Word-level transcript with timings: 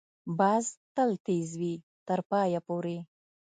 باز 0.39 0.65
تل 0.95 1.09
تېز 1.25 1.49
وي، 1.59 1.73
تر 2.07 2.19
پایه 2.29 2.59
پورې 2.67 2.97